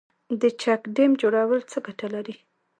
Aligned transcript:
د 0.41 0.43
چک 0.61 0.81
ډیم 0.95 1.11
جوړول 1.21 1.61
څه 1.71 1.77
ګټه 1.87 2.07
لري؟ 2.15 2.35